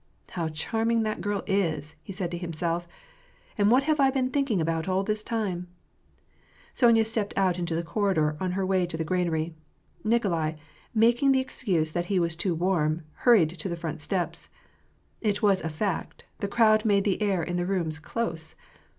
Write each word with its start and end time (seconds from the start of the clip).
"How 0.31 0.47
charming 0.49 1.03
that 1.03 1.21
girl 1.21 1.43
is!" 1.45 1.95
said 2.09 2.33
he 2.33 2.39
to 2.39 2.41
himself. 2.43 2.87
"And 3.55 3.69
what 3.69 3.83
have 3.83 3.99
I 3.99 4.09
been 4.09 4.31
thinking 4.31 4.59
about 4.59 4.87
all 4.87 5.03
this 5.03 5.21
time?" 5.21 5.67
Sonya 6.73 7.05
stepped 7.05 7.35
out 7.37 7.59
into 7.59 7.75
the 7.75 7.83
corridor 7.83 8.35
on 8.39 8.53
her 8.53 8.65
way 8.65 8.87
to 8.87 8.97
the 8.97 9.03
gran 9.03 9.27
ary. 9.27 9.53
Nikolai, 10.03 10.53
making 10.95 11.33
the 11.33 11.39
excuse 11.39 11.91
that 11.91 12.05
he 12.07 12.19
was 12.19 12.35
too 12.35 12.55
warm, 12.55 13.03
hurried 13.29 13.49
to 13.51 13.69
the 13.69 13.77
front 13.77 14.01
steps. 14.01 14.49
It 15.21 15.43
was 15.43 15.61
a 15.61 15.69
fact, 15.69 16.25
the 16.39 16.47
crowd 16.47 16.83
made 16.83 17.03
the 17.03 17.21
air 17.21 17.43
in 17.43 17.57
the 17.57 17.67
rooms 17.67 17.99
close. 17.99 18.55